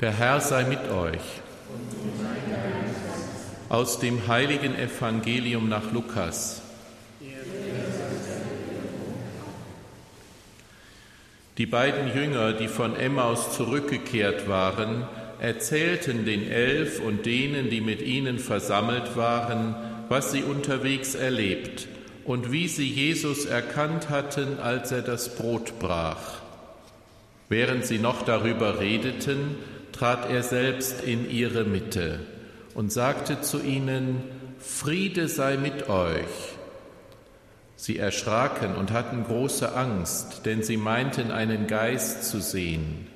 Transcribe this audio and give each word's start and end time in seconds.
Der 0.00 0.12
Herr 0.12 0.40
sei 0.40 0.62
mit 0.62 0.88
euch. 0.90 1.18
Aus 3.68 3.98
dem 3.98 4.28
heiligen 4.28 4.76
Evangelium 4.76 5.68
nach 5.68 5.90
Lukas. 5.92 6.62
Die 11.58 11.66
beiden 11.66 12.14
Jünger, 12.14 12.52
die 12.52 12.68
von 12.68 12.94
Emmaus 12.94 13.56
zurückgekehrt 13.56 14.48
waren, 14.48 15.08
erzählten 15.40 16.24
den 16.24 16.48
Elf 16.48 17.00
und 17.00 17.26
denen, 17.26 17.68
die 17.68 17.80
mit 17.80 18.00
ihnen 18.00 18.38
versammelt 18.38 19.16
waren, 19.16 19.74
was 20.08 20.30
sie 20.30 20.44
unterwegs 20.44 21.16
erlebt 21.16 21.88
und 22.24 22.52
wie 22.52 22.68
sie 22.68 22.88
Jesus 22.88 23.46
erkannt 23.46 24.10
hatten, 24.10 24.60
als 24.60 24.92
er 24.92 25.02
das 25.02 25.34
Brot 25.34 25.80
brach. 25.80 26.40
Während 27.48 27.84
sie 27.84 27.98
noch 27.98 28.22
darüber 28.22 28.78
redeten, 28.78 29.56
trat 29.98 30.30
er 30.30 30.44
selbst 30.44 31.02
in 31.02 31.28
ihre 31.28 31.64
Mitte 31.64 32.20
und 32.74 32.92
sagte 32.92 33.40
zu 33.40 33.60
ihnen, 33.60 34.22
Friede 34.60 35.26
sei 35.26 35.56
mit 35.56 35.88
euch. 35.88 36.54
Sie 37.74 37.98
erschraken 37.98 38.76
und 38.76 38.92
hatten 38.92 39.24
große 39.24 39.74
Angst, 39.74 40.42
denn 40.46 40.62
sie 40.62 40.76
meinten 40.76 41.32
einen 41.32 41.66
Geist 41.66 42.24
zu 42.24 42.40
sehen. 42.40 43.08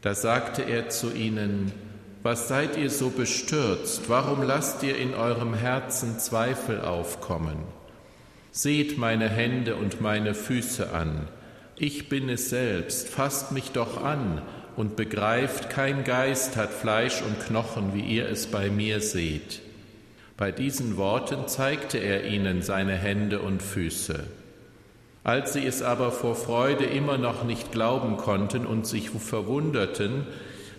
Da 0.00 0.14
sagte 0.14 0.62
er 0.62 0.88
zu 0.88 1.12
ihnen, 1.12 1.72
was 2.22 2.48
seid 2.48 2.78
ihr 2.78 2.90
so 2.90 3.10
bestürzt? 3.10 4.08
Warum 4.08 4.42
lasst 4.42 4.82
ihr 4.82 4.96
in 4.96 5.14
eurem 5.14 5.52
Herzen 5.52 6.18
Zweifel 6.18 6.80
aufkommen? 6.80 7.58
Seht 8.52 8.96
meine 8.96 9.28
Hände 9.28 9.76
und 9.76 10.00
meine 10.00 10.34
Füße 10.34 10.92
an. 10.92 11.28
Ich 11.76 12.08
bin 12.08 12.28
es 12.28 12.50
selbst, 12.50 13.08
fasst 13.08 13.52
mich 13.52 13.72
doch 13.72 14.02
an 14.02 14.42
und 14.80 14.96
begreift, 14.96 15.68
kein 15.68 16.04
Geist 16.04 16.56
hat 16.56 16.72
Fleisch 16.72 17.20
und 17.20 17.38
Knochen, 17.38 17.92
wie 17.92 18.00
ihr 18.00 18.26
es 18.30 18.46
bei 18.46 18.70
mir 18.70 19.02
seht. 19.02 19.60
Bei 20.38 20.52
diesen 20.52 20.96
Worten 20.96 21.48
zeigte 21.48 21.98
er 21.98 22.24
ihnen 22.24 22.62
seine 22.62 22.94
Hände 22.94 23.40
und 23.40 23.62
Füße. 23.62 24.24
Als 25.22 25.52
sie 25.52 25.66
es 25.66 25.82
aber 25.82 26.10
vor 26.10 26.34
Freude 26.34 26.84
immer 26.84 27.18
noch 27.18 27.44
nicht 27.44 27.72
glauben 27.72 28.16
konnten 28.16 28.64
und 28.64 28.86
sich 28.86 29.10
verwunderten, 29.10 30.26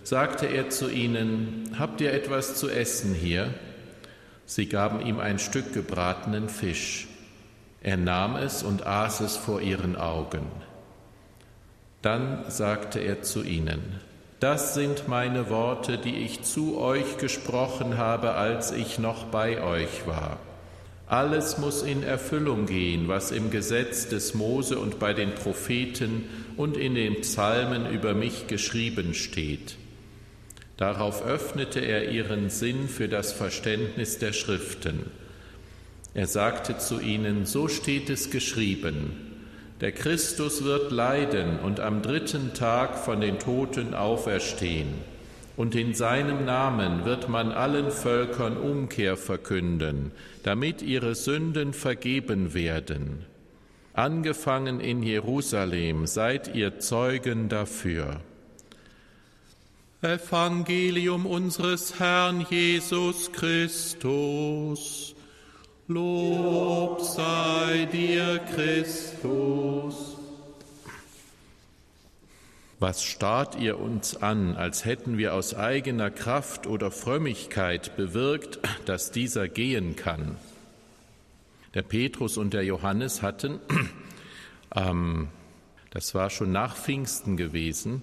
sagte 0.02 0.46
er 0.46 0.68
zu 0.68 0.90
ihnen, 0.90 1.70
Habt 1.78 2.00
ihr 2.00 2.12
etwas 2.12 2.56
zu 2.56 2.68
essen 2.68 3.14
hier? 3.14 3.54
Sie 4.46 4.66
gaben 4.66 5.00
ihm 5.06 5.20
ein 5.20 5.38
Stück 5.38 5.72
gebratenen 5.72 6.48
Fisch. 6.48 7.06
Er 7.84 7.98
nahm 7.98 8.34
es 8.34 8.64
und 8.64 8.84
aß 8.84 9.20
es 9.20 9.36
vor 9.36 9.60
ihren 9.60 9.94
Augen. 9.94 10.50
Dann 12.02 12.44
sagte 12.48 12.98
er 12.98 13.22
zu 13.22 13.42
ihnen, 13.42 13.80
das 14.40 14.74
sind 14.74 15.06
meine 15.06 15.50
Worte, 15.50 15.98
die 15.98 16.16
ich 16.16 16.42
zu 16.42 16.76
euch 16.76 17.16
gesprochen 17.18 17.96
habe, 17.96 18.32
als 18.32 18.72
ich 18.72 18.98
noch 18.98 19.26
bei 19.26 19.62
euch 19.62 20.04
war. 20.04 20.40
Alles 21.06 21.58
muss 21.58 21.82
in 21.82 22.02
Erfüllung 22.02 22.66
gehen, 22.66 23.06
was 23.06 23.30
im 23.30 23.50
Gesetz 23.50 24.08
des 24.08 24.34
Mose 24.34 24.80
und 24.80 24.98
bei 24.98 25.12
den 25.12 25.34
Propheten 25.34 26.24
und 26.56 26.76
in 26.76 26.96
den 26.96 27.20
Psalmen 27.20 27.88
über 27.88 28.14
mich 28.14 28.48
geschrieben 28.48 29.14
steht. 29.14 29.76
Darauf 30.76 31.24
öffnete 31.24 31.78
er 31.78 32.10
ihren 32.10 32.50
Sinn 32.50 32.88
für 32.88 33.08
das 33.08 33.32
Verständnis 33.32 34.18
der 34.18 34.32
Schriften. 34.32 35.06
Er 36.14 36.26
sagte 36.26 36.78
zu 36.78 36.98
ihnen, 36.98 37.46
so 37.46 37.68
steht 37.68 38.10
es 38.10 38.30
geschrieben, 38.30 39.31
der 39.82 39.90
Christus 39.90 40.62
wird 40.62 40.92
leiden 40.92 41.58
und 41.58 41.80
am 41.80 42.02
dritten 42.02 42.54
Tag 42.54 42.96
von 42.96 43.20
den 43.20 43.40
Toten 43.40 43.94
auferstehen. 43.94 44.94
Und 45.56 45.74
in 45.74 45.92
seinem 45.92 46.44
Namen 46.44 47.04
wird 47.04 47.28
man 47.28 47.50
allen 47.50 47.90
Völkern 47.90 48.56
Umkehr 48.56 49.16
verkünden, 49.16 50.12
damit 50.44 50.82
ihre 50.82 51.16
Sünden 51.16 51.72
vergeben 51.72 52.54
werden. 52.54 53.24
Angefangen 53.92 54.78
in 54.78 55.02
Jerusalem 55.02 56.06
seid 56.06 56.54
ihr 56.54 56.78
Zeugen 56.78 57.48
dafür. 57.48 58.20
Evangelium 60.00 61.26
unseres 61.26 61.98
Herrn 61.98 62.46
Jesus 62.48 63.32
Christus. 63.32 65.16
Lob 65.88 67.00
sei 67.00 67.88
dir, 67.92 68.38
Christus. 68.54 70.16
Was 72.78 73.02
starrt 73.02 73.58
ihr 73.58 73.80
uns 73.80 74.16
an, 74.16 74.56
als 74.56 74.84
hätten 74.84 75.18
wir 75.18 75.34
aus 75.34 75.54
eigener 75.54 76.10
Kraft 76.10 76.68
oder 76.68 76.92
Frömmigkeit 76.92 77.96
bewirkt, 77.96 78.60
dass 78.86 79.10
dieser 79.10 79.48
gehen 79.48 79.96
kann? 79.96 80.36
Der 81.74 81.82
Petrus 81.82 82.36
und 82.36 82.54
der 82.54 82.64
Johannes 82.64 83.22
hatten, 83.22 83.58
ähm, 84.76 85.28
das 85.90 86.14
war 86.14 86.30
schon 86.30 86.52
nach 86.52 86.76
Pfingsten 86.76 87.36
gewesen, 87.36 88.02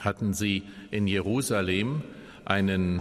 hatten 0.00 0.32
sie 0.32 0.62
in 0.90 1.06
Jerusalem 1.06 2.02
einen 2.46 3.00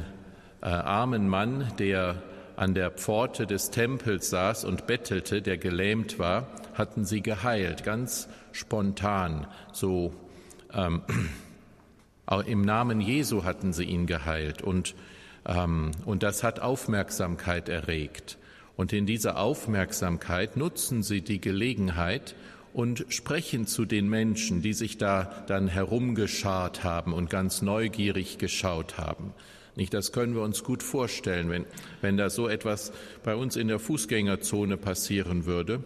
äh, 0.62 0.66
armen 0.66 1.28
Mann, 1.30 1.72
der 1.80 2.22
an 2.56 2.74
der 2.74 2.92
Pforte 2.92 3.48
des 3.48 3.72
Tempels 3.72 4.30
saß 4.30 4.66
und 4.66 4.88
bettelte, 4.88 5.42
der 5.42 5.58
gelähmt 5.58 6.20
war, 6.20 6.48
hatten 6.74 7.06
sie 7.06 7.22
geheilt, 7.22 7.84
ganz 7.84 8.28
spontan, 8.52 9.48
so 9.72 10.14
ähm, 10.74 11.02
im 12.46 12.62
Namen 12.62 13.02
Jesu 13.02 13.44
hatten 13.44 13.74
sie 13.74 13.86
ihn 13.86 14.08
geheilt 14.08 14.62
und, 14.62 14.96
ähm, 15.46 15.92
und 16.06 16.24
das 16.24 16.44
hat 16.44 16.60
Aufmerksamkeit 16.60 17.70
erregt. 17.70 18.38
Und 18.78 18.94
in 18.94 19.06
dieser 19.06 19.38
Aufmerksamkeit 19.38 20.58
nutzen 20.58 21.04
sie 21.04 21.22
die 21.22 21.42
Gelegenheit 21.42 22.36
und 22.74 23.06
sprechen 23.10 23.68
zu 23.68 23.86
den 23.86 24.10
Menschen, 24.10 24.62
die 24.62 24.74
sich 24.74 24.98
da 24.98 25.44
dann 25.48 25.68
herumgeschart 25.68 26.84
haben 26.84 27.14
und 27.14 27.30
ganz 27.30 27.62
neugierig 27.62 28.38
geschaut 28.38 28.98
haben. 28.98 29.34
Nicht, 29.76 29.94
das 29.94 30.12
können 30.12 30.36
wir 30.36 30.42
uns 30.42 30.64
gut 30.64 30.84
vorstellen, 30.84 31.50
wenn, 31.50 31.66
wenn 32.02 32.18
da 32.18 32.30
so 32.30 32.48
etwas 32.48 32.92
bei 33.24 33.36
uns 33.36 33.56
in 33.56 33.68
der 33.68 33.80
Fußgängerzone 33.80 34.78
passieren 34.78 35.46
würde. 35.46 35.84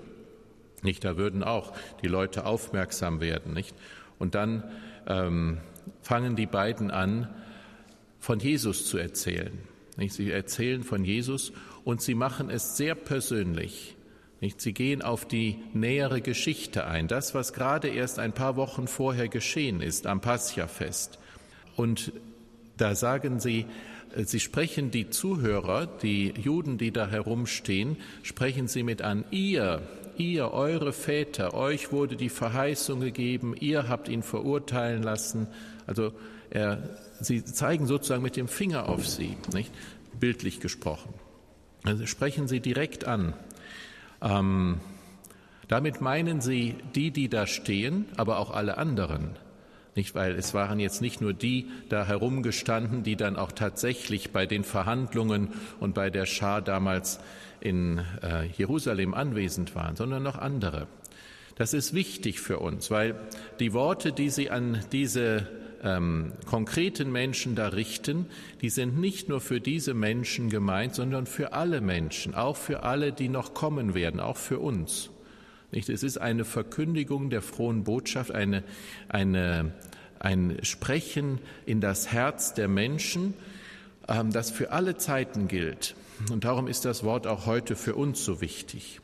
Nicht, 0.82 1.04
da 1.04 1.18
würden 1.18 1.44
auch 1.44 1.74
die 2.02 2.08
Leute 2.08 2.46
aufmerksam 2.46 3.22
werden, 3.22 3.54
nicht? 3.54 3.76
Und 4.18 4.36
dann 4.36 4.64
ähm, 5.08 5.60
fangen 6.02 6.36
die 6.36 6.46
beiden 6.46 6.90
an, 6.92 7.30
von 8.20 8.40
Jesus 8.40 8.88
zu 8.88 8.98
erzählen. 8.98 9.58
Nicht? 9.98 10.14
Sie 10.14 10.32
erzählen 10.32 10.84
von 10.84 11.04
Jesus 11.04 11.54
und 11.84 12.02
sie 12.02 12.16
machen 12.16 12.50
es 12.50 12.78
sehr 12.78 12.96
persönlich. 12.96 13.96
Nicht? 14.42 14.62
Sie 14.62 14.74
gehen 14.74 15.02
auf 15.02 15.28
die 15.28 15.60
nähere 15.74 16.22
Geschichte 16.22 16.86
ein, 16.86 17.08
das, 17.08 17.36
was 17.36 17.54
gerade 17.54 17.88
erst 17.88 18.20
ein 18.20 18.34
paar 18.34 18.56
Wochen 18.56 18.88
vorher 18.88 19.28
geschehen 19.28 19.82
ist 19.82 20.08
am 20.08 20.22
Pascha-Fest. 20.22 21.20
Und 21.76 22.14
da 22.78 22.96
sagen 22.96 23.40
sie, 23.40 23.66
äh, 24.16 24.24
Sie 24.24 24.40
sprechen 24.40 24.92
die 24.92 25.10
Zuhörer, 25.10 25.88
die 25.88 26.34
Juden, 26.38 26.78
die 26.78 26.92
da 26.92 27.08
herumstehen, 27.08 27.98
sprechen 28.24 28.68
Sie 28.68 28.84
mit 28.84 29.02
an. 29.02 29.26
Ihr, 29.32 29.82
ihr, 30.18 30.52
eure 30.52 30.94
Väter, 30.94 31.54
euch 31.54 31.92
wurde 31.92 32.16
die 32.16 32.30
Verheißung 32.30 33.02
gegeben, 33.02 33.56
ihr 33.60 33.88
habt 33.90 34.08
ihn 34.08 34.24
verurteilen 34.24 35.04
lassen. 35.04 35.48
Also 35.86 36.14
er, 36.50 36.98
Sie 37.20 37.44
zeigen 37.44 37.88
sozusagen 37.88 38.24
mit 38.24 38.36
dem 38.36 38.48
Finger 38.48 38.90
auf 38.90 39.08
Sie, 39.08 39.38
nicht? 39.54 39.72
bildlich 40.20 40.62
gesprochen. 40.62 41.14
Also 41.84 42.06
sprechen 42.06 42.48
Sie 42.48 42.62
direkt 42.62 43.06
an. 43.06 43.34
Ähm, 44.22 44.80
damit 45.68 46.00
meinen 46.00 46.42
Sie 46.42 46.76
die, 46.96 47.12
die 47.12 47.28
da 47.28 47.48
stehen, 47.48 48.06
aber 48.16 48.40
auch 48.40 48.52
alle 48.52 48.78
anderen. 48.78 49.38
Nicht, 49.96 50.14
weil 50.14 50.34
es 50.36 50.54
waren 50.54 50.80
jetzt 50.80 51.02
nicht 51.02 51.22
nur 51.22 51.34
die 51.34 51.68
da 51.88 52.06
herumgestanden, 52.06 53.04
die 53.04 53.16
dann 53.16 53.38
auch 53.38 53.54
tatsächlich 53.54 54.32
bei 54.32 54.46
den 54.46 54.66
Verhandlungen 54.66 55.54
und 55.80 55.96
bei 55.96 56.10
der 56.10 56.26
Schar 56.26 56.62
damals 56.62 57.20
in 57.62 58.00
äh, 58.22 58.46
Jerusalem 58.58 59.14
anwesend 59.14 59.74
waren, 59.74 59.96
sondern 59.96 60.22
noch 60.22 60.38
andere. 60.38 60.88
Das 61.56 61.74
ist 61.74 61.94
wichtig 61.94 62.42
für 62.42 62.60
uns, 62.60 62.92
weil 62.92 63.16
die 63.62 63.72
Worte, 63.72 64.12
die 64.12 64.30
Sie 64.30 64.50
an 64.50 64.82
diese 64.92 65.48
ähm, 65.82 66.34
konkreten 66.46 67.12
Menschen 67.12 67.56
da 67.56 67.70
richten, 67.70 68.26
die 68.62 68.70
sind 68.70 69.00
nicht 69.00 69.30
nur 69.30 69.40
für 69.40 69.62
diese 69.62 69.94
Menschen 69.94 70.50
gemeint, 70.50 70.96
sondern 70.96 71.26
für 71.26 71.54
alle 71.54 71.80
Menschen, 71.80 72.36
auch 72.36 72.58
für 72.58 72.84
alle, 72.84 73.14
die 73.14 73.30
noch 73.30 73.54
kommen 73.54 73.94
werden, 73.94 74.20
auch 74.20 74.38
für 74.38 74.60
uns. 74.60 75.10
Nicht? 75.76 75.90
Es 75.90 76.04
ist 76.04 76.18
eine 76.18 76.46
Verkündigung 76.46 77.30
der 77.30 77.42
frohen 77.42 77.84
Botschaft, 77.84 78.32
eine, 78.32 78.64
eine, 79.10 79.74
ein 80.20 80.58
Sprechen 80.64 81.40
in 81.66 81.82
das 81.82 82.14
Herz 82.14 82.54
der 82.54 82.70
Menschen, 82.70 83.34
ähm, 84.08 84.32
das 84.32 84.52
für 84.52 84.72
alle 84.72 84.96
Zeiten 84.96 85.50
gilt. 85.50 85.96
Und 86.32 86.46
darum 86.46 86.68
ist 86.68 86.86
das 86.86 87.04
Wort 87.04 87.28
auch 87.28 87.46
heute 87.46 87.76
für 87.76 87.96
uns 87.96 88.24
so 88.24 88.40
wichtig. 88.40 89.02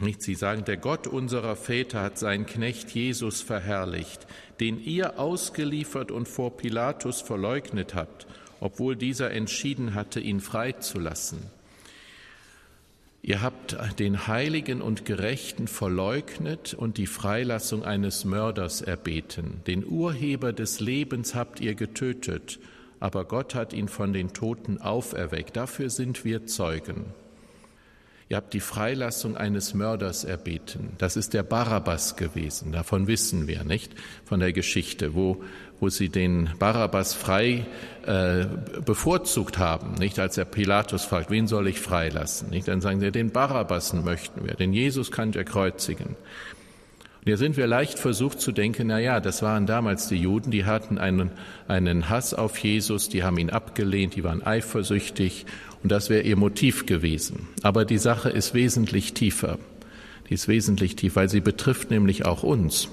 Nicht, 0.00 0.22
sie 0.22 0.36
sagen, 0.36 0.64
der 0.64 0.76
Gott 0.76 1.08
unserer 1.08 1.56
Väter 1.56 2.00
hat 2.00 2.18
seinen 2.18 2.46
Knecht 2.46 2.90
Jesus 2.90 3.42
verherrlicht, 3.42 4.26
den 4.60 4.80
ihr 4.82 5.18
ausgeliefert 5.18 6.10
und 6.10 6.28
vor 6.28 6.56
Pilatus 6.56 7.20
verleugnet 7.20 7.94
habt, 7.94 8.26
obwohl 8.60 8.94
dieser 8.94 9.32
entschieden 9.32 9.94
hatte, 9.94 10.20
ihn 10.20 10.40
freizulassen. 10.40 11.42
Ihr 13.30 13.42
habt 13.42 13.76
den 14.00 14.26
Heiligen 14.26 14.82
und 14.82 15.04
Gerechten 15.04 15.68
verleugnet 15.68 16.74
und 16.74 16.98
die 16.98 17.06
Freilassung 17.06 17.84
eines 17.84 18.24
Mörders 18.24 18.82
erbeten. 18.82 19.60
Den 19.68 19.86
Urheber 19.86 20.52
des 20.52 20.80
Lebens 20.80 21.36
habt 21.36 21.60
ihr 21.60 21.76
getötet, 21.76 22.58
aber 22.98 23.24
Gott 23.24 23.54
hat 23.54 23.72
ihn 23.72 23.86
von 23.86 24.12
den 24.12 24.32
Toten 24.32 24.78
auferweckt. 24.78 25.54
Dafür 25.54 25.90
sind 25.90 26.24
wir 26.24 26.46
Zeugen. 26.46 27.04
Ihr 28.30 28.36
habt 28.36 28.54
die 28.54 28.60
Freilassung 28.60 29.36
eines 29.36 29.74
Mörders 29.74 30.22
erbeten. 30.22 30.90
Das 30.98 31.16
ist 31.16 31.34
der 31.34 31.42
Barabbas 31.42 32.14
gewesen. 32.14 32.70
Davon 32.70 33.08
wissen 33.08 33.48
wir, 33.48 33.64
nicht? 33.64 33.92
Von 34.24 34.38
der 34.38 34.52
Geschichte, 34.52 35.16
wo, 35.16 35.42
wo 35.80 35.88
sie 35.88 36.10
den 36.10 36.48
Barabbas 36.60 37.12
frei 37.12 37.66
äh, 38.06 38.46
bevorzugt 38.86 39.58
haben, 39.58 39.94
nicht? 39.94 40.20
Als 40.20 40.36
der 40.36 40.44
Pilatus 40.44 41.04
fragt, 41.04 41.32
wen 41.32 41.48
soll 41.48 41.66
ich 41.66 41.80
freilassen? 41.80 42.50
Nicht? 42.50 42.68
Dann 42.68 42.80
sagen 42.80 43.00
sie, 43.00 43.10
den 43.10 43.32
Barabbasen 43.32 44.04
möchten 44.04 44.46
wir, 44.46 44.54
den 44.54 44.72
Jesus 44.72 45.10
kann 45.10 45.32
ihr 45.32 45.42
kreuzigen. 45.42 46.14
Und 47.20 47.26
hier 47.26 47.36
sind 47.36 47.56
wir 47.56 47.66
leicht 47.66 47.98
versucht 47.98 48.40
zu 48.40 48.52
denken, 48.52 48.86
na 48.86 49.00
ja, 49.00 49.18
das 49.18 49.42
waren 49.42 49.66
damals 49.66 50.06
die 50.06 50.16
Juden, 50.16 50.52
die 50.52 50.64
hatten 50.64 50.98
einen, 50.98 51.32
einen 51.66 52.08
Hass 52.08 52.32
auf 52.32 52.56
Jesus, 52.58 53.08
die 53.08 53.24
haben 53.24 53.38
ihn 53.38 53.50
abgelehnt, 53.50 54.14
die 54.14 54.22
waren 54.22 54.40
eifersüchtig 54.42 55.46
und 55.82 55.90
das 55.90 56.10
wäre 56.10 56.22
ihr 56.22 56.36
Motiv 56.36 56.86
gewesen. 56.86 57.48
Aber 57.62 57.84
die 57.84 57.98
Sache 57.98 58.30
ist 58.30 58.54
wesentlich 58.54 59.14
tiefer. 59.14 59.58
Die 60.28 60.34
ist 60.34 60.48
wesentlich 60.48 60.96
tiefer, 60.96 61.22
weil 61.22 61.28
sie 61.28 61.40
betrifft 61.40 61.90
nämlich 61.90 62.26
auch 62.26 62.42
uns. 62.42 62.88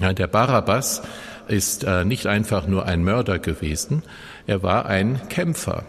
Ja, 0.00 0.12
der 0.12 0.26
Barabbas 0.26 1.02
ist 1.48 1.84
äh, 1.84 2.04
nicht 2.04 2.26
einfach 2.26 2.66
nur 2.66 2.86
ein 2.86 3.02
Mörder 3.02 3.38
gewesen, 3.38 4.02
er 4.46 4.62
war 4.62 4.86
ein 4.86 5.20
Kämpfer. 5.28 5.84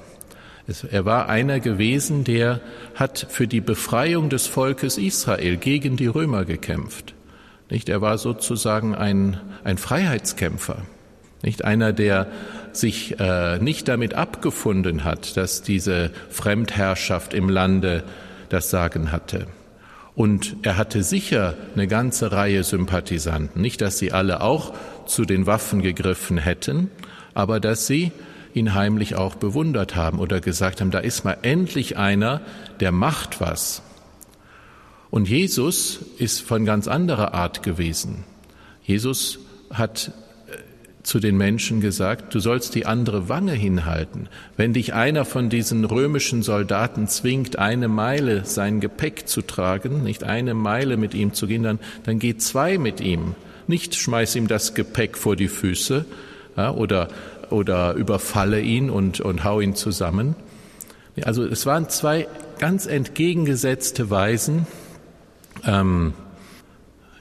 Es, 0.68 0.84
er 0.84 1.06
war 1.06 1.30
einer 1.30 1.60
gewesen, 1.60 2.24
der 2.24 2.62
hat 2.96 3.28
für 3.30 3.48
die 3.48 3.62
Befreiung 3.62 4.30
des 4.30 4.48
Volkes 4.48 4.98
Israel 4.98 5.58
gegen 5.58 5.98
die 5.98 6.08
Römer 6.08 6.46
gekämpft. 6.46 7.14
Nicht? 7.70 7.90
Er 7.90 8.02
war 8.02 8.18
sozusagen 8.18 8.96
ein, 8.96 9.40
ein 9.64 9.78
Freiheitskämpfer. 9.78 10.84
Nicht 11.44 11.64
einer, 11.64 11.94
der 11.94 12.28
sich 12.80 13.20
äh, 13.20 13.60
nicht 13.60 13.88
damit 13.88 14.14
abgefunden 14.14 15.04
hat, 15.04 15.38
dass 15.38 15.62
diese 15.62 16.12
Fremdherrschaft 16.30 17.34
im 17.34 17.50
Lande 17.50 18.04
das 18.50 18.70
Sagen 18.70 19.12
hatte. 19.12 19.48
Und 20.16 20.58
er 20.64 20.78
hatte 20.78 21.04
sicher 21.04 21.56
eine 21.76 21.88
ganze 21.88 22.32
Reihe 22.32 22.64
Sympathisanten. 22.64 23.62
Nicht, 23.62 23.82
dass 23.82 24.00
sie 24.00 24.12
alle 24.12 24.42
auch 24.42 24.74
zu 25.06 25.26
den 25.26 25.46
Waffen 25.46 25.82
gegriffen 25.82 26.40
hätten, 26.40 26.90
aber 27.36 27.60
dass 27.60 27.86
sie 27.86 28.12
ihn 28.54 28.74
heimlich 28.74 29.16
auch 29.16 29.36
bewundert 29.36 29.96
haben 29.96 30.20
oder 30.20 30.42
gesagt 30.42 30.82
haben, 30.82 30.90
da 30.90 31.00
ist 31.00 31.24
mal 31.24 31.38
endlich 31.44 31.98
einer, 31.98 32.42
der 32.80 32.92
macht 32.92 33.40
was. 33.40 33.84
Und 35.12 35.30
Jesus 35.30 36.00
ist 36.18 36.42
von 36.42 36.66
ganz 36.66 36.88
anderer 36.88 37.34
Art 37.34 37.62
gewesen. 37.62 38.24
Jesus 38.82 39.40
hat 39.72 40.12
zu 41.08 41.22
den 41.22 41.38
Menschen 41.38 41.80
gesagt, 41.80 42.36
du 42.36 42.42
sollst 42.42 42.76
die 42.76 42.86
andere 42.86 43.30
Wange 43.30 43.54
hinhalten. 43.54 44.28
Wenn 44.58 44.74
dich 44.74 44.94
einer 44.94 45.24
von 45.24 45.50
diesen 45.50 45.86
römischen 45.86 46.44
Soldaten 46.44 47.08
zwingt, 47.08 47.58
eine 47.58 47.88
Meile 47.88 48.44
sein 48.44 48.82
Gepäck 48.82 49.26
zu 49.26 49.42
tragen, 49.42 50.04
nicht 50.04 50.26
eine 50.26 50.54
Meile 50.54 50.98
mit 50.98 51.14
ihm 51.14 51.32
zu 51.32 51.48
gehen, 51.48 51.64
dann, 51.64 51.80
dann 52.04 52.20
geh 52.20 52.36
zwei 52.36 52.78
mit 52.78 53.00
ihm. 53.00 53.36
Nicht 53.68 53.96
schmeiß 53.96 54.36
ihm 54.36 54.50
das 54.50 54.74
Gepäck 54.74 55.18
vor 55.18 55.38
die 55.38 55.48
Füße 55.48 56.04
ja, 56.58 56.72
oder, 56.72 57.08
oder 57.52 57.94
überfalle 57.94 58.60
ihn 58.60 58.90
und, 58.90 59.22
und 59.22 59.46
hau 59.46 59.62
ihn 59.62 59.76
zusammen. 59.76 60.36
Also 61.24 61.46
es 61.46 61.66
waren 61.66 61.88
zwei 61.88 62.28
ganz 62.60 62.86
entgegengesetzte 62.86 64.10
Weisen, 64.10 64.68
ähm, 65.66 66.12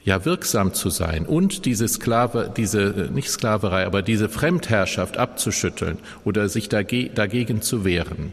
ja 0.06 0.24
wirksam 0.24 0.72
zu 0.72 0.88
sein 0.88 1.26
und 1.26 1.66
diese 1.66 1.86
Sklave, 1.88 2.50
diese 2.56 2.82
äh, 2.82 3.10
nicht 3.10 3.28
Sklaverei, 3.28 3.84
aber 3.84 4.02
diese 4.02 4.28
Fremdherrschaft 4.28 5.18
abzuschütteln 5.18 5.98
oder 6.24 6.48
sich 6.48 6.68
dage, 6.68 7.10
dagegen 7.10 7.60
zu 7.60 7.84
wehren. 7.84 8.32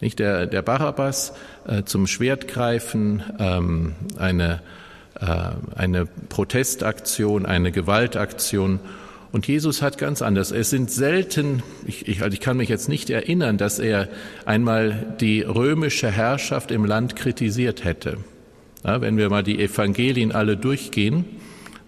Nicht 0.00 0.18
der, 0.18 0.46
der 0.46 0.62
Barabbas 0.62 1.34
äh, 1.68 1.84
zum 1.84 2.06
Schwert 2.06 2.48
greifen, 2.48 3.22
ähm, 3.38 3.92
eine, 4.16 4.62
äh, 5.20 5.50
eine 5.76 6.06
Protestaktion, 6.06 7.44
eine 7.44 7.70
Gewaltaktion. 7.70 8.80
Und 9.30 9.46
Jesus 9.46 9.82
hat 9.82 9.98
ganz 9.98 10.22
anders. 10.22 10.52
Es 10.52 10.70
sind 10.70 10.90
selten, 10.90 11.62
ich, 11.86 12.08
ich, 12.08 12.22
also 12.22 12.32
ich 12.32 12.40
kann 12.40 12.56
mich 12.56 12.70
jetzt 12.70 12.88
nicht 12.88 13.10
erinnern, 13.10 13.58
dass 13.58 13.78
er 13.78 14.08
einmal 14.46 15.14
die 15.20 15.42
römische 15.42 16.10
Herrschaft 16.10 16.70
im 16.70 16.86
Land 16.86 17.14
kritisiert 17.14 17.84
hätte. 17.84 18.16
Ja, 18.84 19.00
wenn 19.00 19.16
wir 19.16 19.28
mal 19.28 19.42
die 19.42 19.60
Evangelien 19.60 20.32
alle 20.32 20.56
durchgehen, 20.56 21.24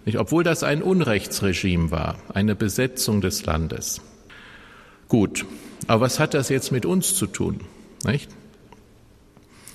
nicht, 0.04 0.18
obwohl 0.18 0.42
das 0.44 0.62
ein 0.62 0.82
Unrechtsregime 0.82 1.90
war, 1.90 2.18
eine 2.34 2.54
Besetzung 2.54 3.20
des 3.20 3.46
Landes. 3.46 4.00
Gut, 5.08 5.46
aber 5.86 6.02
was 6.02 6.18
hat 6.18 6.34
das 6.34 6.48
jetzt 6.48 6.72
mit 6.72 6.86
uns 6.86 7.14
zu 7.14 7.26
tun? 7.26 7.60
Nicht? 8.04 8.30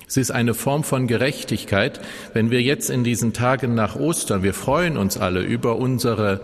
Es 0.08 0.16
ist 0.16 0.32
eine 0.32 0.54
Form 0.54 0.84
von 0.84 1.08
Gerechtigkeit, 1.08 2.00
wenn 2.34 2.50
wir 2.50 2.62
jetzt 2.62 2.90
in 2.90 3.04
diesen 3.04 3.34
Tagen 3.34 3.76
nach 3.76 3.98
Ostern, 3.98 4.42
wir 4.42 4.54
freuen 4.54 4.96
uns 4.96 5.18
alle 5.18 5.42
über 5.42 5.76
unsere 5.76 6.42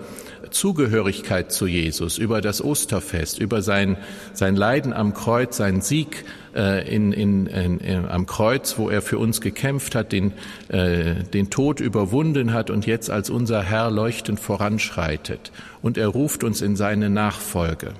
Zugehörigkeit 0.52 1.52
zu 1.52 1.66
Jesus, 1.66 2.18
über 2.18 2.42
das 2.42 2.64
Osterfest, 2.64 3.40
über 3.40 3.62
sein, 3.62 3.98
sein 4.34 4.58
Leiden 4.58 4.92
am 4.92 5.14
Kreuz, 5.14 5.58
sein 5.58 5.82
Sieg 5.82 6.26
in, 6.54 7.12
in, 7.12 7.48
in, 7.48 8.06
am 8.06 8.26
Kreuz, 8.26 8.78
wo 8.78 8.90
er 8.90 9.02
für 9.02 9.18
uns 9.18 9.42
gekämpft 9.42 9.96
hat, 9.96 10.12
den, 10.12 10.34
äh, 10.70 11.16
den 11.24 11.50
Tod 11.50 11.80
überwunden 11.80 12.54
hat 12.54 12.70
und 12.70 12.86
jetzt 12.86 13.10
als 13.10 13.30
unser 13.30 13.64
Herr 13.64 13.92
leuchtend 13.92 14.40
voranschreitet. 14.40 15.52
Und 15.82 15.98
er 15.98 16.08
ruft 16.08 16.44
uns 16.44 16.62
in 16.62 16.76
seine 16.76 17.10
Nachfolge. 17.10 17.94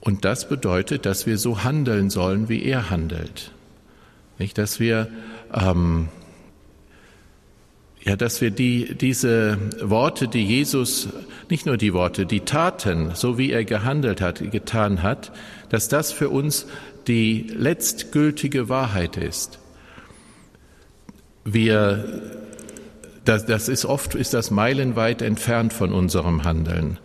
Und 0.00 0.24
das 0.24 0.48
bedeutet, 0.48 1.06
dass 1.06 1.26
wir 1.26 1.38
so 1.38 1.64
handeln 1.64 2.10
sollen, 2.10 2.48
wie 2.48 2.62
er 2.62 2.90
handelt. 2.90 3.52
Nicht, 4.38 4.58
dass 4.58 4.80
wir 4.80 5.08
ähm, 5.54 6.08
ja, 8.04 8.16
dass 8.16 8.42
wir 8.42 8.50
die, 8.50 8.94
diese 8.94 9.58
Worte, 9.80 10.28
die 10.28 10.44
Jesus, 10.44 11.08
nicht 11.48 11.64
nur 11.64 11.78
die 11.78 11.94
Worte, 11.94 12.26
die 12.26 12.40
Taten, 12.40 13.12
so 13.14 13.38
wie 13.38 13.50
er 13.50 13.64
gehandelt 13.64 14.20
hat, 14.20 14.50
getan 14.50 15.02
hat, 15.02 15.32
dass 15.70 15.88
das 15.88 16.12
für 16.12 16.28
uns 16.28 16.66
die 17.06 17.46
letztgültige 17.48 18.68
Wahrheit 18.68 19.16
ist. 19.16 19.58
Wir, 21.44 22.22
das, 23.24 23.46
das 23.46 23.68
ist 23.68 23.84
oft, 23.84 24.14
ist 24.14 24.34
das 24.34 24.50
meilenweit 24.50 25.22
entfernt 25.22 25.72
von 25.72 25.92
unserem 25.92 26.44
Handeln. 26.44 26.98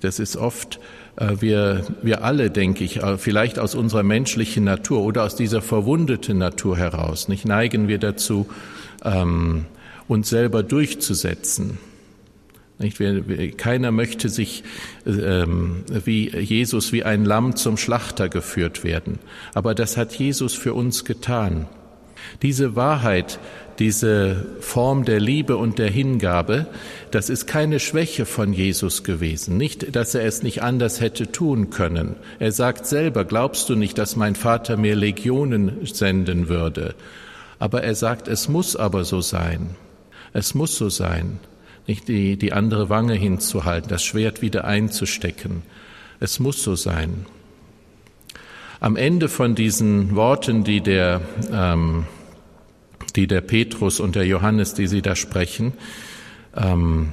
Das 0.00 0.18
ist 0.18 0.36
oft, 0.36 0.80
äh, 1.16 1.36
wir, 1.40 1.84
wir 2.02 2.24
alle, 2.24 2.50
denke 2.50 2.82
ich, 2.84 3.02
äh, 3.02 3.16
vielleicht 3.18 3.58
aus 3.58 3.74
unserer 3.74 4.02
menschlichen 4.02 4.64
Natur 4.64 5.02
oder 5.02 5.24
aus 5.24 5.36
dieser 5.36 5.62
verwundeten 5.62 6.38
Natur 6.38 6.76
heraus, 6.76 7.28
nicht 7.28 7.44
neigen 7.44 7.86
wir 7.86 7.98
dazu, 7.98 8.48
ähm, 9.04 9.66
uns 10.08 10.28
selber 10.28 10.62
durchzusetzen. 10.62 11.78
Nicht? 12.78 13.58
Keiner 13.58 13.90
möchte 13.90 14.28
sich 14.28 14.62
ähm, 15.04 15.84
wie 16.04 16.28
Jesus 16.28 16.92
wie 16.92 17.02
ein 17.02 17.24
Lamm 17.24 17.56
zum 17.56 17.76
Schlachter 17.76 18.28
geführt 18.28 18.84
werden. 18.84 19.18
Aber 19.54 19.74
das 19.74 19.96
hat 19.96 20.14
Jesus 20.14 20.54
für 20.54 20.74
uns 20.74 21.04
getan. 21.04 21.66
Diese 22.42 22.76
Wahrheit, 22.76 23.40
diese 23.78 24.46
Form 24.60 25.04
der 25.04 25.20
Liebe 25.20 25.56
und 25.56 25.78
der 25.78 25.90
Hingabe, 25.90 26.66
das 27.10 27.30
ist 27.30 27.46
keine 27.46 27.80
Schwäche 27.80 28.26
von 28.26 28.52
Jesus 28.52 29.04
gewesen. 29.04 29.56
Nicht, 29.56 29.94
dass 29.96 30.14
er 30.14 30.24
es 30.24 30.42
nicht 30.42 30.62
anders 30.62 31.00
hätte 31.00 31.30
tun 31.32 31.70
können. 31.70 32.16
Er 32.38 32.52
sagt 32.52 32.86
selber, 32.86 33.24
glaubst 33.24 33.68
du 33.68 33.76
nicht, 33.76 33.98
dass 33.98 34.16
mein 34.16 34.34
Vater 34.34 34.76
mir 34.76 34.96
Legionen 34.96 35.86
senden 35.86 36.48
würde? 36.48 36.94
Aber 37.58 37.82
er 37.82 37.94
sagt, 37.94 38.28
es 38.28 38.48
muss 38.48 38.76
aber 38.76 39.04
so 39.04 39.20
sein. 39.20 39.70
Es 40.32 40.54
muss 40.54 40.76
so 40.76 40.88
sein, 40.88 41.40
nicht 41.88 42.06
die, 42.06 42.36
die 42.36 42.52
andere 42.52 42.90
Wange 42.90 43.14
hinzuhalten, 43.14 43.88
das 43.88 44.04
Schwert 44.04 44.42
wieder 44.42 44.64
einzustecken. 44.66 45.62
Es 46.20 46.38
muss 46.38 46.62
so 46.62 46.76
sein. 46.76 47.26
Am 48.78 48.94
Ende 48.96 49.28
von 49.28 49.54
diesen 49.54 50.14
Worten, 50.14 50.62
die 50.62 50.82
der, 50.82 51.22
ähm, 51.50 52.06
die 53.16 53.26
der 53.26 53.40
Petrus 53.40 53.98
und 53.98 54.14
der 54.14 54.26
Johannes, 54.26 54.74
die 54.74 54.86
sie 54.86 55.02
da 55.02 55.16
sprechen, 55.16 55.72
ähm, 56.54 57.12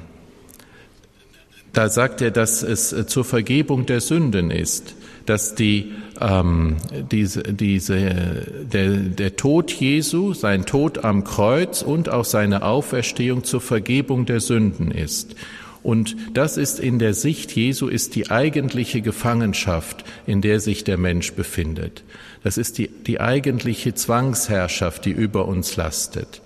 da 1.72 1.88
sagt 1.88 2.20
er, 2.20 2.30
dass 2.30 2.62
es 2.62 2.94
zur 3.06 3.24
Vergebung 3.24 3.86
der 3.86 4.00
Sünden 4.00 4.50
ist, 4.50 4.94
dass 5.26 5.54
die, 5.54 5.92
ähm, 6.20 6.76
diese, 7.10 7.42
diese, 7.42 8.46
der, 8.72 8.90
der 8.90 9.36
Tod 9.36 9.72
Jesu, 9.72 10.34
sein 10.34 10.66
Tod 10.66 11.04
am 11.04 11.24
Kreuz 11.24 11.82
und 11.82 12.08
auch 12.08 12.24
seine 12.24 12.62
Auferstehung 12.62 13.44
zur 13.44 13.60
Vergebung 13.60 14.26
der 14.26 14.40
Sünden 14.40 14.90
ist. 14.90 15.34
Und 15.82 16.16
das 16.34 16.56
ist 16.56 16.80
in 16.80 16.98
der 16.98 17.14
Sicht 17.14 17.52
Jesu 17.52 17.86
ist 17.86 18.16
die 18.16 18.30
eigentliche 18.30 19.02
Gefangenschaft, 19.02 20.04
in 20.26 20.40
der 20.40 20.58
sich 20.58 20.82
der 20.82 20.98
Mensch 20.98 21.32
befindet. 21.34 22.02
Das 22.42 22.58
ist 22.58 22.78
die, 22.78 22.88
die 22.88 23.20
eigentliche 23.20 23.94
Zwangsherrschaft, 23.94 25.04
die 25.04 25.12
über 25.12 25.46
uns 25.46 25.76
lastet. 25.76 26.42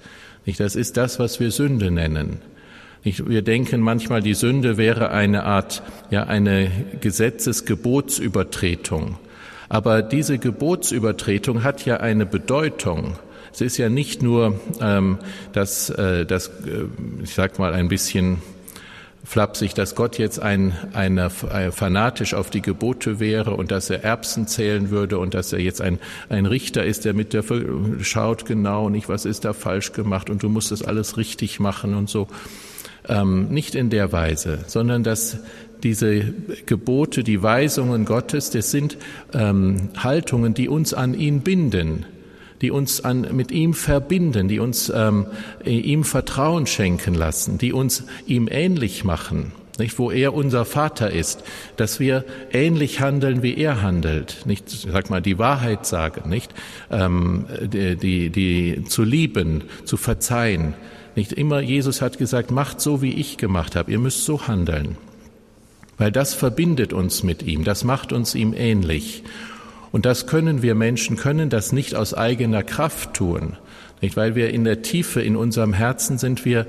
Das 0.59 0.77
ist 0.77 0.97
das, 0.97 1.19
was 1.19 1.41
wir 1.41 1.53
Sünde 1.53 1.91
nennen. 1.91 2.41
Wir 3.03 3.43
denken 3.43 3.81
manchmal, 3.81 4.23
die 4.23 4.35
Sünde 4.35 4.77
wäre 4.77 5.11
eine 5.11 5.45
Art, 5.45 5.83
ja, 6.11 6.25
eine 6.25 6.71
Gesetzesgebotsübertretung. 7.01 9.17
Aber 9.71 10.03
diese 10.03 10.39
Gebotsübertretung 10.39 11.63
hat 11.63 11.87
ja 11.87 11.99
eine 11.99 12.27
Bedeutung. 12.27 13.17
Es 13.53 13.61
ist 13.61 13.79
ja 13.79 13.89
nicht 13.89 14.23
nur, 14.23 14.61
ähm, 14.81 15.19
dass, 15.53 15.91
äh, 15.91 16.27
dass 16.27 16.49
äh, 16.49 16.87
ich 17.23 17.35
sag 17.35 17.59
mal 17.59 17.73
ein 17.73 17.89
bisschen 17.89 18.43
flapsig, 19.25 19.75
dass 19.75 19.95
Gott 19.95 20.19
jetzt 20.19 20.41
ein, 20.41 20.73
einer, 20.93 21.31
ein 21.53 21.73
fanatisch 21.73 22.35
auf 22.35 22.51
die 22.51 22.63
Gebote 22.63 23.21
wäre 23.21 23.55
und 23.55 23.71
dass 23.71 23.91
er 23.91 24.03
Erbsen 24.03 24.47
zählen 24.47 24.91
würde 24.91 25.19
und 25.19 25.35
dass 25.35 25.53
er 25.53 25.61
jetzt 25.61 25.81
ein, 25.81 25.99
ein 26.29 26.47
Richter 26.47 26.85
ist, 26.85 27.05
der 27.05 27.15
mit 27.15 27.33
der 27.33 27.45
schaut 28.03 28.45
genau 28.45 28.89
nicht, 28.89 29.09
was 29.09 29.25
ist 29.25 29.45
da 29.45 29.53
falsch 29.53 29.93
gemacht 29.93 30.31
und 30.31 30.43
du 30.43 30.49
musst 30.49 30.73
das 30.73 30.83
alles 30.83 31.17
richtig 31.17 31.61
machen 31.61 31.95
und 31.95 32.09
so. 32.09 32.27
Ähm, 33.09 33.49
nicht 33.49 33.75
in 33.75 33.91
der 33.91 34.13
Weise, 34.13 34.59
sondern 34.67 35.03
dass 35.03 35.39
diese 35.83 36.35
Gebote, 36.67 37.25
die 37.25 37.43
Weisungen 37.43 38.05
Gottes, 38.05 38.51
das 38.51 38.71
sind 38.71 38.99
ähm, 39.33 39.89
Haltungen, 39.97 40.55
die 40.55 40.69
uns 40.69 40.95
an 40.95 41.15
ihn 41.15 41.41
binden, 41.41 42.07
die 42.61 42.71
uns 42.71 43.03
an, 43.03 43.27
mit 43.33 43.51
ihm 43.51 43.75
verbinden, 43.75 44.49
die 44.49 44.59
uns 44.59 44.93
ähm, 44.95 45.27
ihm 45.65 46.05
Vertrauen 46.05 46.67
schenken 46.67 47.15
lassen, 47.15 47.59
die 47.59 47.73
uns 47.73 48.05
ihm 48.27 48.49
ähnlich 48.51 49.05
machen. 49.05 49.53
Nicht, 49.79 49.99
wo 49.99 50.11
er 50.11 50.35
unser 50.35 50.67
Vater 50.67 51.11
ist, 51.11 51.43
dass 51.77 52.01
wir 52.01 52.27
ähnlich 52.53 53.01
handeln, 53.01 53.43
wie 53.43 53.57
er 53.57 53.81
handelt, 53.81 54.43
nicht, 54.45 54.69
sag 54.69 55.09
mal, 55.09 55.23
die 55.23 55.39
Wahrheit 55.39 55.87
sagen, 55.87 56.29
nicht, 56.29 56.53
ähm, 56.91 57.47
die, 57.63 57.97
die, 57.97 58.29
die 58.29 58.85
zu 58.87 59.05
lieben, 59.05 59.65
zu 59.87 59.97
verzeihen, 59.97 60.75
nicht 61.21 61.35
immer, 61.35 61.61
Jesus 61.61 62.01
hat 62.01 62.17
gesagt, 62.17 62.51
macht 62.51 62.81
so, 62.81 63.03
wie 63.03 63.13
ich 63.13 63.37
gemacht 63.37 63.77
habe, 63.77 63.93
ihr 63.93 63.99
müsst 63.99 64.25
so 64.25 64.49
handeln. 64.49 64.97
Weil 65.99 66.11
das 66.11 66.33
verbindet 66.33 66.95
uns 66.95 67.23
mit 67.23 67.43
ihm, 67.43 67.63
das 67.63 67.85
macht 67.85 68.15
uns 68.15 68.35
ihm 68.35 68.55
ähnlich. 68.55 69.23
Und 69.93 70.07
das 70.07 70.27
können 70.27 70.63
wir 70.63 70.75
Menschen, 70.75 71.19
können 71.19 71.51
das 71.51 71.73
nicht 71.73 71.95
aus 71.95 72.15
eigener 72.15 72.63
Kraft 72.63 73.13
tun. 73.13 73.59
Nicht, 74.01 74.17
weil 74.17 74.35
wir 74.35 74.49
in 74.49 74.65
der 74.65 74.81
Tiefe 74.81 75.21
in 75.21 75.37
unserem 75.37 75.75
Herzen 75.75 76.17
sind 76.17 76.47
wir, 76.47 76.67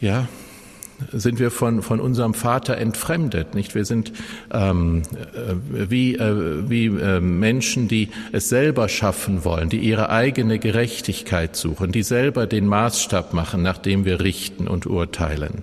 ja, 0.00 0.26
sind 1.12 1.38
wir 1.38 1.50
von, 1.50 1.82
von 1.82 2.00
unserem 2.00 2.34
Vater 2.34 2.76
entfremdet. 2.78 3.54
Nicht? 3.54 3.74
Wir 3.74 3.84
sind 3.84 4.12
ähm, 4.52 5.02
äh, 5.34 5.90
wie, 5.90 6.14
äh, 6.14 6.68
wie 6.68 6.86
äh, 6.86 7.20
Menschen, 7.20 7.88
die 7.88 8.08
es 8.32 8.48
selber 8.48 8.88
schaffen 8.88 9.44
wollen, 9.44 9.68
die 9.68 9.78
ihre 9.78 10.10
eigene 10.10 10.58
Gerechtigkeit 10.58 11.56
suchen, 11.56 11.92
die 11.92 12.02
selber 12.02 12.46
den 12.46 12.66
Maßstab 12.66 13.32
machen, 13.32 13.62
nach 13.62 13.78
dem 13.78 14.04
wir 14.04 14.20
richten 14.20 14.68
und 14.68 14.86
urteilen. 14.86 15.62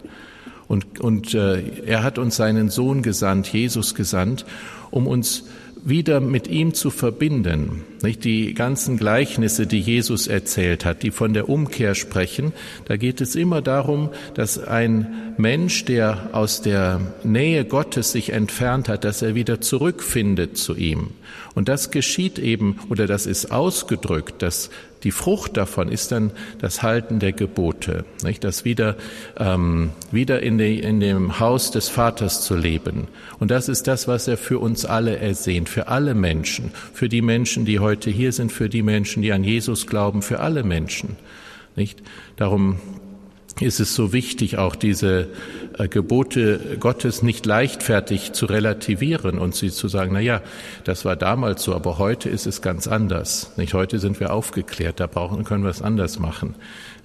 Und, 0.67 0.99
und 0.99 1.33
äh, 1.33 1.61
er 1.85 2.03
hat 2.03 2.17
uns 2.17 2.35
seinen 2.35 2.69
Sohn 2.69 3.03
gesandt, 3.03 3.47
Jesus 3.47 3.95
gesandt, 3.95 4.45
um 4.91 5.07
uns 5.07 5.45
wieder 5.83 6.19
mit 6.19 6.47
ihm 6.47 6.73
zu 6.73 6.89
verbinden. 6.89 7.83
Nicht 8.03 8.25
die 8.25 8.53
ganzen 8.53 8.97
Gleichnisse, 8.97 9.65
die 9.65 9.79
Jesus 9.79 10.27
erzählt 10.27 10.83
hat, 10.83 11.03
die 11.03 11.11
von 11.11 11.33
der 11.33 11.47
Umkehr 11.47 11.95
sprechen, 11.95 12.51
da 12.83 12.97
geht 12.97 13.21
es 13.21 13.37
immer 13.37 13.61
darum, 13.61 14.09
dass 14.33 14.59
ein 14.59 15.33
Mensch, 15.37 15.85
der 15.85 16.29
aus 16.33 16.61
der 16.61 16.99
Nähe 17.23 17.63
Gottes 17.63 18.11
sich 18.11 18.33
entfernt 18.33 18.89
hat, 18.89 19.05
dass 19.05 19.21
er 19.21 19.35
wieder 19.35 19.61
zurückfindet 19.61 20.57
zu 20.57 20.75
ihm. 20.75 21.11
Und 21.55 21.69
das 21.69 21.91
geschieht 21.91 22.39
eben, 22.39 22.77
oder 22.89 23.07
das 23.07 23.25
ist 23.25 23.51
ausgedrückt, 23.51 24.41
dass 24.41 24.69
die 25.03 25.11
Frucht 25.11 25.57
davon 25.57 25.89
ist 25.89 26.11
dann 26.11 26.31
das 26.59 26.81
Halten 26.81 27.19
der 27.19 27.33
Gebote, 27.33 28.05
nicht? 28.23 28.43
das 28.43 28.63
wieder, 28.63 28.95
ähm, 29.37 29.91
wieder 30.11 30.41
in, 30.41 30.57
die, 30.57 30.79
in 30.79 30.99
dem 30.99 31.39
Haus 31.39 31.71
des 31.71 31.89
Vaters 31.89 32.41
zu 32.41 32.55
leben. 32.55 33.07
Und 33.39 33.51
das 33.51 33.67
ist 33.67 33.87
das, 33.87 34.07
was 34.07 34.27
er 34.27 34.37
für 34.37 34.59
uns 34.59 34.85
alle 34.85 35.17
ersehnt, 35.17 35.67
für 35.67 35.89
alle 35.89 36.15
Menschen, 36.15 36.71
für 36.93 37.09
die 37.09 37.21
Menschen, 37.21 37.65
die 37.65 37.79
heute 37.79 37.92
hier 38.01 38.31
sind, 38.31 38.51
für 38.51 38.69
die 38.69 38.83
Menschen, 38.83 39.21
die 39.21 39.31
an 39.31 39.43
Jesus 39.43 39.87
glauben, 39.87 40.21
für 40.21 40.39
alle 40.39 40.63
Menschen. 40.63 41.17
Nicht? 41.75 42.01
Darum 42.35 42.79
ist 43.59 43.79
es 43.79 43.93
so 43.93 44.13
wichtig, 44.13 44.57
auch 44.57 44.75
diese 44.75 45.27
äh, 45.77 45.87
Gebote 45.87 46.77
Gottes 46.79 47.21
nicht 47.21 47.45
leichtfertig 47.45 48.33
zu 48.33 48.45
relativieren 48.45 49.37
und 49.37 49.55
sie 49.55 49.69
zu 49.69 49.87
sagen, 49.87 50.11
na 50.13 50.19
ja, 50.19 50.41
das 50.83 51.05
war 51.05 51.15
damals 51.15 51.63
so, 51.63 51.75
aber 51.75 51.97
heute 51.99 52.29
ist 52.29 52.47
es 52.47 52.61
ganz 52.61 52.87
anders. 52.87 53.51
Nicht 53.57 53.73
heute 53.73 53.99
sind 53.99 54.19
wir 54.19 54.33
aufgeklärt, 54.33 54.99
da 54.99 55.07
brauchen, 55.07 55.43
können 55.43 55.63
wir 55.63 55.69
es 55.69 55.81
anders 55.81 56.19
machen. 56.19 56.55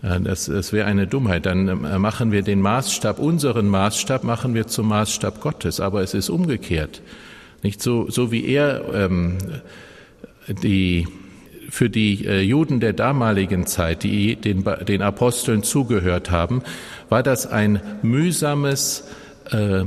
Äh, 0.02 0.20
das, 0.20 0.46
das 0.46 0.72
wäre 0.72 0.86
eine 0.86 1.06
Dummheit. 1.06 1.46
Dann 1.46 1.68
äh, 1.68 1.98
machen 1.98 2.32
wir 2.32 2.42
den 2.42 2.60
Maßstab, 2.60 3.18
unseren 3.18 3.68
Maßstab 3.68 4.24
machen 4.24 4.54
wir 4.54 4.66
zum 4.66 4.88
Maßstab 4.88 5.40
Gottes, 5.40 5.80
aber 5.80 6.02
es 6.02 6.14
ist 6.14 6.30
umgekehrt. 6.30 7.02
Nicht 7.62 7.82
so, 7.82 8.08
so 8.08 8.30
wie 8.32 8.46
er 8.46 8.82
ähm, 8.94 9.38
die 10.62 11.06
für 11.70 11.90
die 11.90 12.24
äh, 12.24 12.40
Juden 12.40 12.80
der 12.80 12.94
damaligen 12.94 13.66
Zeit, 13.66 14.02
die 14.02 14.36
den, 14.36 14.64
den 14.86 15.02
Aposteln 15.02 15.62
zugehört 15.62 16.30
haben, 16.30 16.62
war 17.08 17.22
das 17.22 17.46
ein 17.46 17.80
mühsames 18.02 19.04
äh, 19.50 19.84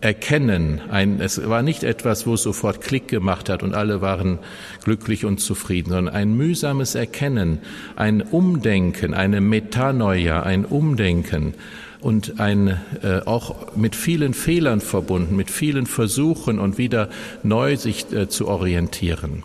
Erkennen. 0.00 0.80
Ein, 0.90 1.20
es 1.20 1.48
war 1.48 1.62
nicht 1.62 1.82
etwas, 1.82 2.26
wo 2.26 2.34
es 2.34 2.44
sofort 2.44 2.80
Klick 2.80 3.08
gemacht 3.08 3.48
hat 3.48 3.64
und 3.64 3.74
alle 3.74 4.00
waren 4.00 4.38
glücklich 4.84 5.24
und 5.24 5.40
zufrieden, 5.40 5.90
sondern 5.90 6.14
ein 6.14 6.36
mühsames 6.36 6.94
Erkennen, 6.94 7.58
ein 7.96 8.22
Umdenken, 8.22 9.12
eine 9.12 9.40
Metanoia, 9.40 10.44
ein 10.44 10.64
Umdenken 10.64 11.54
und 12.00 12.38
ein 12.38 12.80
äh, 13.02 13.20
auch 13.24 13.74
mit 13.74 13.96
vielen 13.96 14.34
Fehlern 14.34 14.80
verbunden, 14.80 15.34
mit 15.34 15.50
vielen 15.50 15.86
Versuchen 15.86 16.60
und 16.60 16.78
wieder 16.78 17.08
neu 17.42 17.76
sich 17.76 18.12
äh, 18.12 18.28
zu 18.28 18.46
orientieren. 18.46 19.42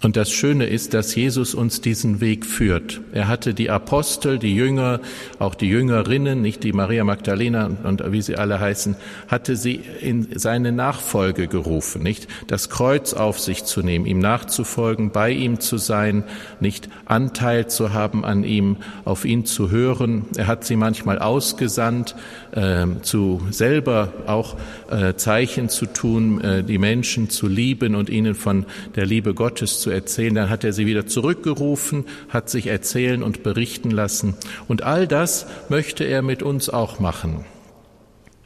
Und 0.00 0.16
das 0.16 0.30
Schöne 0.30 0.66
ist, 0.66 0.94
dass 0.94 1.16
Jesus 1.16 1.54
uns 1.54 1.80
diesen 1.80 2.20
Weg 2.20 2.46
führt. 2.46 3.00
Er 3.12 3.26
hatte 3.26 3.52
die 3.52 3.68
Apostel, 3.68 4.38
die 4.38 4.54
Jünger, 4.54 5.00
auch 5.40 5.56
die 5.56 5.66
Jüngerinnen, 5.66 6.40
nicht 6.40 6.62
die 6.62 6.72
Maria 6.72 7.02
Magdalena 7.02 7.68
und 7.82 8.12
wie 8.12 8.22
sie 8.22 8.36
alle 8.36 8.60
heißen, 8.60 8.94
hatte 9.26 9.56
sie 9.56 9.80
in 10.00 10.28
seine 10.38 10.70
Nachfolge 10.70 11.48
gerufen, 11.48 12.04
nicht 12.04 12.28
das 12.46 12.70
Kreuz 12.70 13.12
auf 13.12 13.40
sich 13.40 13.64
zu 13.64 13.82
nehmen, 13.82 14.06
ihm 14.06 14.20
nachzufolgen, 14.20 15.10
bei 15.10 15.32
ihm 15.32 15.58
zu 15.58 15.78
sein, 15.78 16.22
nicht 16.60 16.88
Anteil 17.06 17.66
zu 17.66 17.92
haben 17.92 18.24
an 18.24 18.44
ihm, 18.44 18.76
auf 19.04 19.24
ihn 19.24 19.46
zu 19.46 19.72
hören. 19.72 20.26
Er 20.36 20.46
hat 20.46 20.64
sie 20.64 20.76
manchmal 20.76 21.18
ausgesandt, 21.18 22.14
äh, 22.52 22.86
zu 23.02 23.42
selber 23.50 24.12
auch 24.26 24.56
äh, 24.90 25.14
Zeichen 25.14 25.68
zu 25.68 25.86
tun, 25.86 26.40
äh, 26.40 26.62
die 26.62 26.78
Menschen 26.78 27.30
zu 27.30 27.48
lieben 27.48 27.96
und 27.96 28.10
ihnen 28.10 28.36
von 28.36 28.64
der 28.94 29.04
Liebe 29.04 29.34
Gottes 29.34 29.80
zu 29.80 29.87
zu 29.88 29.94
erzählen. 29.94 30.34
Dann 30.34 30.50
hat 30.50 30.64
er 30.64 30.72
sie 30.72 30.86
wieder 30.86 31.06
zurückgerufen, 31.06 32.04
hat 32.28 32.50
sich 32.50 32.66
erzählen 32.66 33.22
und 33.22 33.42
berichten 33.42 33.90
lassen. 33.90 34.34
Und 34.68 34.82
all 34.82 35.06
das 35.06 35.46
möchte 35.70 36.04
er 36.04 36.20
mit 36.20 36.42
uns 36.42 36.68
auch 36.68 37.00
machen. 37.00 37.46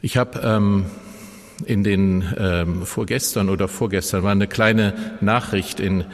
Ich 0.01 0.15
habe 0.15 0.39
ähm, 0.41 0.85
in 1.65 1.83
den 1.83 2.23
ähm, 2.37 2.85
vorgestern 2.85 3.49
oder 3.49 3.67
vorgestern 3.67 4.23
war 4.23 4.31
eine 4.31 4.47
kleine 4.47 4.93
Nachricht 5.19 5.79
in, 5.81 6.05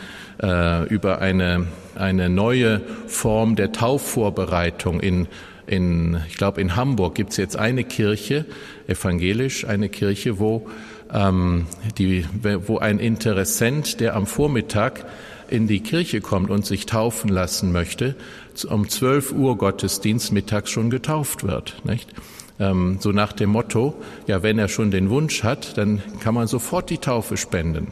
äh, 0.41 0.87
über 0.87 1.21
eine, 1.21 1.67
eine 1.95 2.29
neue 2.29 2.81
Form 3.07 3.55
der 3.55 3.71
Taufvorbereitung 3.71 4.99
in 4.99 5.27
in, 5.69 6.19
ich 6.27 6.37
glaube, 6.37 6.59
in 6.61 6.75
Hamburg 6.75 7.15
gibt 7.15 7.31
es 7.31 7.37
jetzt 7.37 7.55
eine 7.55 7.83
Kirche, 7.83 8.45
evangelisch, 8.87 9.65
eine 9.65 9.87
Kirche, 9.89 10.39
wo 10.39 10.67
ähm, 11.13 11.67
die, 11.97 12.25
wo 12.65 12.79
ein 12.79 12.99
Interessent, 12.99 13.99
der 13.99 14.15
am 14.15 14.25
Vormittag 14.25 15.05
in 15.49 15.67
die 15.67 15.81
Kirche 15.81 16.21
kommt 16.21 16.49
und 16.49 16.65
sich 16.65 16.85
taufen 16.85 17.29
lassen 17.29 17.71
möchte, 17.71 18.15
um 18.67 18.89
12 18.89 19.31
Uhr 19.31 19.57
Gottesdienst 19.57 20.31
mittags 20.31 20.71
schon 20.71 20.89
getauft 20.89 21.43
wird. 21.43 21.81
Nicht? 21.85 22.13
Ähm, 22.59 22.97
so 22.99 23.11
nach 23.11 23.33
dem 23.33 23.51
Motto, 23.51 23.95
ja, 24.27 24.43
wenn 24.43 24.59
er 24.59 24.67
schon 24.67 24.91
den 24.91 25.09
Wunsch 25.09 25.43
hat, 25.43 25.77
dann 25.77 26.01
kann 26.19 26.33
man 26.33 26.47
sofort 26.47 26.89
die 26.89 26.97
Taufe 26.97 27.37
spenden. 27.37 27.87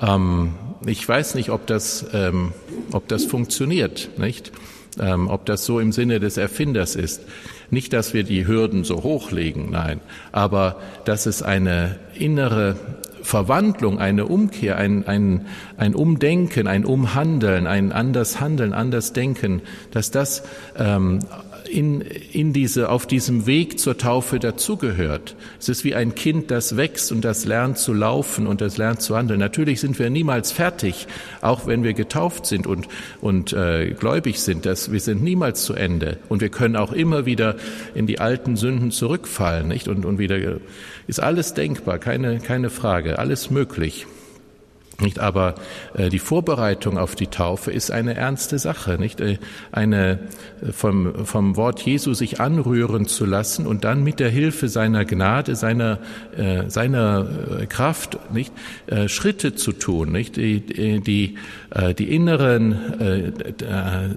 Ähm, 0.00 0.54
ich 0.86 1.06
weiß 1.06 1.34
nicht, 1.34 1.50
ob 1.50 1.66
das, 1.66 2.06
ähm, 2.12 2.52
ob 2.90 3.06
das 3.08 3.24
funktioniert, 3.24 4.10
nicht? 4.18 4.52
Ähm, 5.00 5.28
ob 5.28 5.46
das 5.46 5.64
so 5.64 5.80
im 5.80 5.90
Sinne 5.90 6.20
des 6.20 6.36
Erfinders 6.36 6.96
ist. 6.96 7.22
Nicht, 7.70 7.94
dass 7.94 8.12
wir 8.12 8.24
die 8.24 8.46
Hürden 8.46 8.84
so 8.84 9.02
hochlegen, 9.02 9.70
nein, 9.70 10.00
aber 10.32 10.76
dass 11.06 11.24
es 11.24 11.42
eine 11.42 11.96
innere 12.14 12.76
Verwandlung, 13.22 13.98
eine 13.98 14.26
Umkehr, 14.26 14.76
ein, 14.76 15.06
ein, 15.06 15.46
ein 15.78 15.94
Umdenken, 15.94 16.66
ein 16.66 16.84
Umhandeln, 16.84 17.66
ein 17.66 17.92
anders 17.92 18.40
Handeln, 18.40 18.74
anders 18.74 19.12
Denken, 19.12 19.62
dass 19.92 20.10
das 20.10 20.42
ähm, 20.76 21.20
in, 21.68 22.00
in 22.00 22.52
diese, 22.52 22.88
auf 22.88 23.06
diesem 23.06 23.46
Weg 23.46 23.78
zur 23.78 23.98
Taufe 23.98 24.38
dazugehört. 24.38 25.36
Es 25.60 25.68
ist 25.68 25.84
wie 25.84 25.94
ein 25.94 26.14
Kind, 26.14 26.50
das 26.50 26.76
wächst 26.76 27.12
und 27.12 27.22
das 27.24 27.44
lernt 27.44 27.78
zu 27.78 27.92
laufen 27.92 28.46
und 28.46 28.60
das 28.60 28.76
lernt 28.76 29.00
zu 29.00 29.16
handeln. 29.16 29.40
Natürlich 29.40 29.80
sind 29.80 29.98
wir 29.98 30.10
niemals 30.10 30.52
fertig, 30.52 31.06
auch 31.40 31.66
wenn 31.66 31.84
wir 31.84 31.94
getauft 31.94 32.46
sind 32.46 32.66
und, 32.66 32.88
und 33.20 33.52
äh, 33.52 33.94
gläubig 33.98 34.40
sind. 34.40 34.66
Das, 34.66 34.92
wir 34.92 35.00
sind 35.00 35.22
niemals 35.22 35.64
zu 35.64 35.74
Ende. 35.74 36.18
Und 36.28 36.40
wir 36.40 36.50
können 36.50 36.76
auch 36.76 36.92
immer 36.92 37.26
wieder 37.26 37.56
in 37.94 38.06
die 38.06 38.20
alten 38.20 38.56
Sünden 38.56 38.90
zurückfallen, 38.90 39.68
nicht? 39.68 39.88
Und, 39.88 40.04
und 40.04 40.18
wieder, 40.18 40.38
ist 41.06 41.20
alles 41.20 41.54
denkbar, 41.54 41.98
keine, 41.98 42.38
keine 42.38 42.70
Frage, 42.70 43.18
alles 43.18 43.50
möglich. 43.50 44.06
Nicht, 45.02 45.18
aber 45.18 45.56
äh, 45.94 46.08
die 46.08 46.18
Vorbereitung 46.18 46.96
auf 46.96 47.14
die 47.14 47.26
Taufe 47.26 47.70
ist 47.70 47.90
eine 47.90 48.14
ernste 48.14 48.58
Sache, 48.58 48.98
nicht? 48.98 49.20
Äh, 49.20 49.38
eine 49.72 50.20
äh, 50.62 50.72
vom 50.72 51.26
vom 51.26 51.56
Wort 51.56 51.80
Jesu 51.82 52.14
sich 52.14 52.40
anrühren 52.40 53.06
zu 53.06 53.26
lassen 53.26 53.66
und 53.66 53.84
dann 53.84 54.04
mit 54.04 54.20
der 54.20 54.30
Hilfe 54.30 54.68
seiner 54.68 55.04
Gnade, 55.04 55.56
seiner 55.56 55.98
äh, 56.36 56.70
seiner 56.70 57.26
äh, 57.60 57.66
Kraft, 57.66 58.18
nicht? 58.32 58.52
Äh, 58.86 59.08
Schritte 59.08 59.54
zu 59.54 59.72
tun, 59.72 60.12
nicht? 60.12 60.36
Die 60.36 60.60
die 61.00 61.36
äh, 61.70 61.94
die 61.94 62.14
inneren 62.14 63.00
äh, 63.00 63.32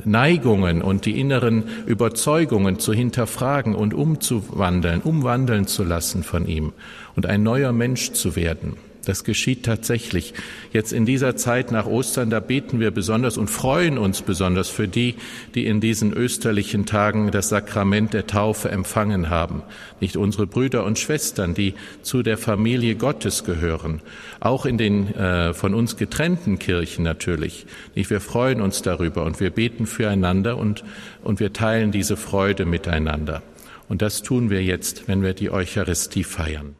Neigungen 0.05 0.81
und 0.81 1.05
die 1.05 1.19
inneren 1.19 1.63
Überzeugungen 1.87 2.79
zu 2.79 2.93
hinterfragen 2.93 3.75
und 3.75 3.93
umzuwandeln, 3.93 5.01
umwandeln 5.01 5.67
zu 5.67 5.83
lassen 5.83 6.23
von 6.23 6.47
ihm 6.47 6.73
und 7.15 7.25
ein 7.25 7.43
neuer 7.43 7.71
Mensch 7.71 8.11
zu 8.11 8.35
werden. 8.35 8.77
Das 9.05 9.23
geschieht 9.23 9.63
tatsächlich. 9.63 10.33
Jetzt 10.73 10.91
in 10.91 11.05
dieser 11.05 11.35
Zeit 11.35 11.71
nach 11.71 11.85
Ostern, 11.85 12.29
da 12.29 12.39
beten 12.39 12.79
wir 12.79 12.91
besonders 12.91 13.37
und 13.37 13.49
freuen 13.49 13.97
uns 13.97 14.21
besonders 14.21 14.69
für 14.69 14.87
die, 14.87 15.15
die 15.53 15.65
in 15.65 15.79
diesen 15.79 16.11
österlichen 16.11 16.85
Tagen 16.85 17.31
das 17.31 17.49
Sakrament 17.49 18.13
der 18.13 18.27
Taufe 18.27 18.69
empfangen 18.69 19.29
haben. 19.29 19.61
Nicht 19.99 20.17
unsere 20.17 20.47
Brüder 20.47 20.83
und 20.83 20.99
Schwestern, 20.99 21.53
die 21.53 21.75
zu 22.01 22.23
der 22.23 22.37
Familie 22.37 22.95
Gottes 22.95 23.43
gehören. 23.43 24.01
Auch 24.39 24.65
in 24.65 24.77
den 24.77 25.13
äh, 25.15 25.53
von 25.53 25.73
uns 25.73 25.97
getrennten 25.97 26.59
Kirchen 26.59 27.03
natürlich. 27.03 27.65
Nicht? 27.93 28.09
Wir 28.09 28.21
freuen 28.21 28.61
uns 28.61 28.81
darüber 28.81 29.23
und 29.23 29.39
wir 29.39 29.51
beten 29.51 29.85
füreinander 29.85 30.57
und, 30.57 30.83
und 31.23 31.39
wir 31.39 31.53
teilen 31.53 31.91
diese 31.91 32.17
Freude 32.17 32.65
miteinander. 32.65 33.43
Und 33.87 34.01
das 34.01 34.23
tun 34.23 34.49
wir 34.49 34.63
jetzt, 34.63 35.07
wenn 35.07 35.21
wir 35.21 35.33
die 35.33 35.51
Eucharistie 35.51 36.23
feiern. 36.23 36.75